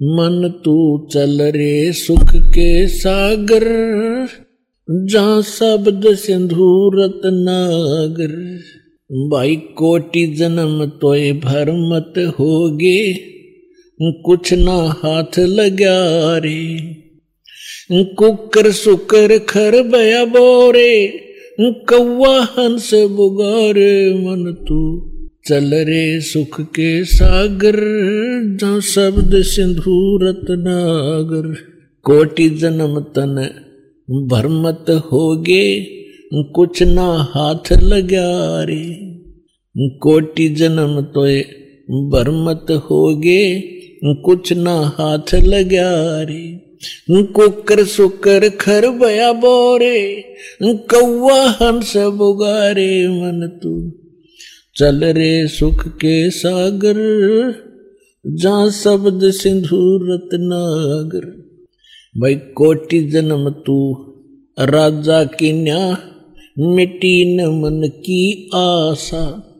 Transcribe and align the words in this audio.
मन 0.00 0.48
तू 0.64 0.74
चल 1.12 1.40
रे 1.52 1.92
सुख 1.92 2.34
के 2.48 2.86
सागर, 2.88 3.64
जहाँ 4.88 5.40
शब्द 5.42 6.02
सिंधु 6.16 6.68
रत्नागर 6.94 8.34
भाई 9.30 9.56
कोटि 9.56 10.26
जन्म 10.34 10.84
तोय 11.00 11.32
भर 11.44 11.72
मत 11.88 12.18
होगे, 12.38 13.00
कुछ 14.24 14.52
ना 14.54 14.78
हाथ 14.98 15.38
लगा 15.38 15.98
रे। 16.38 16.62
कुकर 18.14 18.70
सुकर 18.72 19.38
खर 19.48 19.82
बया 19.82 20.24
बोरे 20.24 20.94
कौआ 21.60 22.34
हंस 22.52 22.90
बुगारे 22.94 24.14
मन 24.16 24.52
तू। 24.68 24.80
चल 25.48 25.70
रे 25.74 26.20
सुख 26.20 26.60
के 26.60 27.04
सागर 27.04 27.76
जो 28.60 28.80
शब्द 28.80 29.30
सिंधु 29.42 30.18
रत्नागर 30.22 31.46
कोटि 32.02 32.48
जन्म 32.50 33.00
तन 33.00 33.36
भरमत 34.10 34.90
होगे, 35.12 35.80
कुछ 36.34 36.82
ना 36.82 37.06
हाथ 37.30 37.72
लगा 37.72 38.62
रे। 38.62 38.84
कोटि 39.74 40.48
जन्म 40.48 41.00
तोए 41.14 41.40
भरमत 41.90 42.66
होगे, 42.90 43.60
कुछ 44.04 44.52
ना 44.52 44.76
हाथ 44.98 45.34
लगा 45.34 46.22
रे। 46.22 46.44
कुकर 47.10 47.84
सुकर 47.84 48.48
खर 48.48 48.88
बया 48.90 49.32
बोरे 49.32 50.24
कौआ 50.62 51.40
हंस 51.50 51.96
बुगारे 51.96 53.08
मन 53.08 53.60
तू। 53.62 53.92
चल 54.78 55.04
रे 55.04 55.48
सुख 55.48 55.88
के 55.88 56.30
सागर, 56.30 56.94
जा 58.26 58.70
शब्द 58.70 59.30
सिंधु 59.30 59.98
रत्नागर 60.02 61.26
भाई 62.20 62.34
कोटि 62.34 63.00
जन्म 63.00 63.50
तू, 63.50 63.92
राजा 64.60 65.24
की 65.24 65.52
न्या 65.52 65.98
मिट्टी 66.58 67.36
न 67.36 67.46
मन 67.46 67.88
की 67.88 68.50
आशा। 68.54 69.54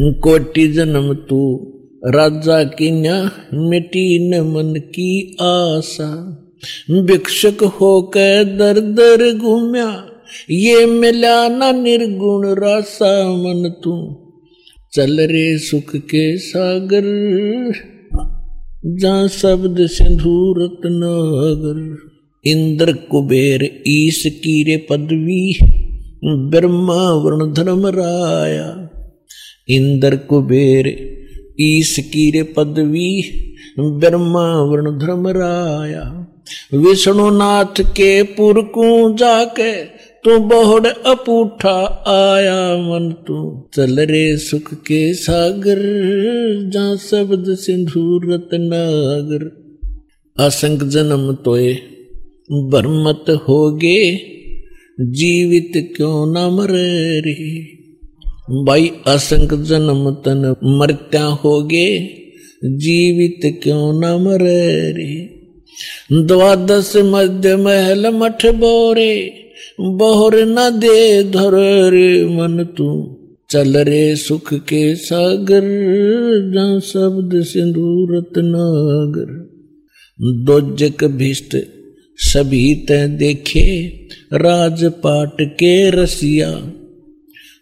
कोटि 0.00 0.68
जन्म 0.68 1.14
तू, 1.14 1.72
राजा 2.06 2.64
की 2.64 2.90
न्या 2.90 3.30
मिट्टी 3.54 4.30
न 4.30 4.40
मन 4.40 4.80
की 4.80 5.36
आशा। 5.40 6.24
भिक्षक 6.90 7.64
होकर 7.64 8.44
दर 8.44 8.80
दर 8.80 9.38
घूम्या, 9.38 10.06
ये 10.50 10.86
मिला 10.86 11.48
ना 11.48 11.72
निर्गुण 11.72 12.46
रासा 12.46 13.32
मन 13.32 13.72
तू। 13.84 14.21
चल 14.94 15.20
रे 15.20 15.58
सुख 15.58 15.96
के 15.96 16.38
सागर 16.38 17.02
जा 18.86 19.26
शब्द 19.26 19.76
सिंधु, 19.80 20.54
रत्नागर। 20.58 21.96
इंद्र 22.50 22.92
कुबेर 22.92 23.82
ईश 23.86 24.22
कीरे 24.26 24.76
पदवी, 24.76 25.58
ब्रह्मा 26.24 27.12
वर्ण 27.12 27.52
धर्म 27.52 27.86
राया। 27.86 28.90
इंद्र 29.68 30.16
कुबेर 30.16 31.10
ईश 31.60 31.96
कीरे 31.98 32.42
पदवी, 32.42 33.22
ब्रह्मा 33.78 34.62
वर्ण 34.62 34.98
धर्म 34.98 35.28
राया। 35.28 36.26
विष्णुनाथ 36.74 37.80
के 37.80 38.22
पुरकू 38.22 39.14
जाके 39.14 40.01
तू 40.24 40.38
बहुड़ 40.38 40.86
अपूठा 40.86 42.04
आया 42.06 42.76
मन 42.76 43.14
तू। 43.26 43.68
चल 43.74 44.00
रे 44.00 44.36
सुख 44.36 44.74
के 44.74 45.14
सागर, 45.14 45.78
जा 46.72 46.96
शब्द 46.96 47.44
सिंधु 47.48 48.20
रत्नागर 48.24 49.62
असंग 50.44 50.88
जन्म 50.88 51.32
तोए 51.32 51.74
बरमत 52.52 53.24
होगे, 53.48 54.20
जीवित 55.00 55.94
क्यों 55.96 56.26
न 56.26 56.54
मरे 56.54 57.20
रे? 57.20 57.60
भाई 58.64 58.90
असंग 59.06 59.64
जन्म 59.64 60.10
तन 60.10 60.56
मरत्या 60.64 61.24
होगे, 61.24 61.98
जीवित 62.64 63.60
क्यों 63.62 63.92
न 64.00 64.22
मरे 64.22 64.92
रे? 64.92 65.42
द्वादश 66.12 66.92
मध्य 66.96 67.56
महल 67.56 68.06
मठ 68.08 68.46
बोरे 68.46 69.38
बोहर 69.80 70.46
न 70.46 70.56
दे 70.58 71.22
धर 71.22 71.50
रे 71.90 72.24
मन 72.24 72.64
तू। 72.78 73.18
चल 73.50 73.76
रे 73.76 74.16
सुख 74.16 74.54
के 74.54 74.94
सागर 74.94 75.60
जहाँ 76.54 76.80
शब्द 76.80 77.44
सिंधु 77.44 78.06
रत्नागर। 78.10 79.52
दोजक 80.20 81.04
भिष्ट 81.04 81.56
सभी 82.16 82.74
तय 82.74 83.08
देखे, 83.08 83.88
राजपाट 84.32 85.36
के 85.40 85.90
रसिया। 85.90 86.50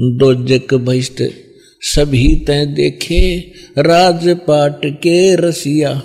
दोजक 0.00 0.74
भिष्ट 0.74 1.22
सभी 1.80 2.34
तय 2.34 2.66
देखे, 2.66 3.52
राजपाट 3.78 4.80
के 4.84 5.36
रसिया। 5.36 6.02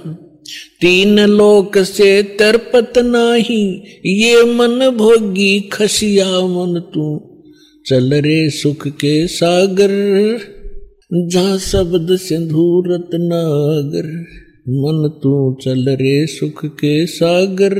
तीन 0.82 1.20
लोक 1.20 1.78
से 1.78 2.24
तरपत 2.24 2.94
नाही, 2.98 3.64
ये 4.06 4.44
मन 4.44 4.90
भोगी 4.98 5.60
खसिया 5.60 6.26
मन 6.26 6.80
तू। 6.94 7.26
चल 7.86 8.14
रे 8.14 8.50
सुख 8.50 8.88
के 8.88 9.28
सागर 9.28 9.92
जहाँ 11.14 11.58
शब्द 11.58 12.16
सिंधु 12.16 12.84
रत्नागर 12.88 14.08
मन 14.70 15.10
तू 15.24 15.58
चल 15.62 15.90
रे 15.90 16.26
सुख 16.28 16.66
के 16.66 17.06
सागर 17.06 17.76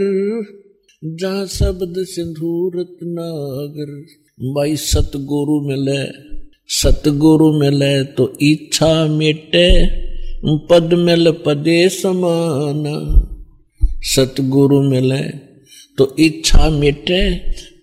जहाँ 1.04 1.46
शब्द 1.46 1.94
सिंधु 1.98 2.72
रत्नागर 2.76 3.92
भाई 4.56 4.76
सतगुरु 4.76 5.62
मिले 5.62 6.02
सतगुरु 6.70 7.52
मिले 7.60 8.04
तो 8.04 8.34
इच्छा 8.42 9.08
मिटे। 9.08 9.70
पद 10.46 10.94
मिल 10.94 11.32
पदे 11.46 11.90
समान। 11.90 12.84
सतगुरु 14.02 14.82
मिले 14.82 15.24
तो 15.98 16.16
इच्छा 16.20 16.70
मिटे, 16.70 17.38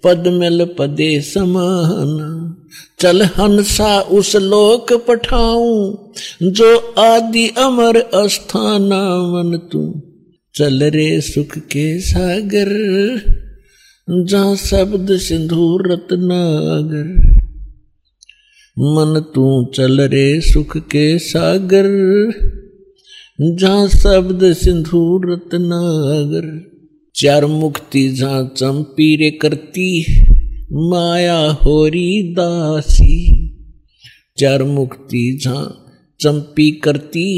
पद 0.04 0.28
मिल 0.28 0.64
पदे 0.78 1.20
समान। 1.20 2.56
चल 3.00 3.22
हंसा 3.22 4.00
उस 4.00 4.36
लोक 4.36 4.92
पठाऊं, 4.92 5.96
जो 6.42 6.76
आदि 6.98 7.48
अमर 7.48 7.96
अस्थाना 7.96 9.02
मन 9.32 9.58
तू। 9.72 10.02
चल 10.54 10.82
रे 10.82 11.20
सुख 11.20 11.58
के 11.58 12.00
सागर, 12.00 12.72
जहाँ 14.08 14.56
शब्द 14.56 15.16
सिंधु 15.16 15.78
रत्नागर। 15.78 17.35
मन 18.78 19.20
तू 19.34 19.64
चल 19.75 20.00
रे 20.00 20.41
सुख 20.41 20.76
के 20.76 21.19
सागर, 21.19 21.87
जहाँ 23.41 23.88
शब्द 23.88 24.53
सिंधु 24.53 25.22
रत्नागर 25.25 26.70
चार 27.15 27.47
मुक्ति 27.47 28.09
जहाँ 28.09 28.54
चंपी 28.56 29.16
रे 29.16 29.31
करती, 29.31 30.04
माया 30.72 31.38
होरी 31.38 32.22
दासी। 32.22 33.48
चार 34.38 34.62
मुक्ति 34.62 35.38
जहाँ 35.42 35.86
चंपी 36.20 36.70
करती, 36.70 37.28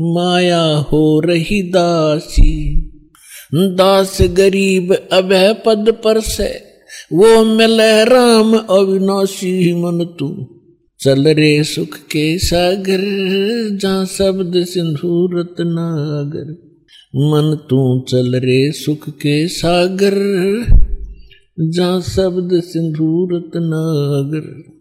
माया 0.00 0.62
हो 0.62 1.20
रही 1.20 1.62
दासी। 1.62 2.74
दास 3.54 4.18
गरीब 4.22 4.94
अभय 5.12 5.56
पद 5.66 5.94
पर 6.04 6.20
से, 6.20 6.62
वो 7.12 7.44
मिले 7.44 8.04
राम 8.04 8.56
अविनाशी। 8.56 9.74
मन 9.74 10.04
तू 10.18 10.54
चल 11.00 11.28
रे 11.28 11.64
सुख 11.64 11.96
के 11.96 12.38
सागर, 12.38 13.00
जहाँ 13.76 14.06
शब्द 14.06 14.64
सिंधु, 14.64 15.30
रत्नागर। 15.32 16.52
मन 17.16 17.58
तू 17.70 18.04
चल 18.08 18.34
रे 18.34 18.72
सुख 18.72 19.08
के 19.08 19.48
सागर, 19.48 20.14
जहाँ 21.60 22.00
शब्द 22.00 22.60
सिंधु, 22.60 23.28
रत्नागर। 23.32 24.77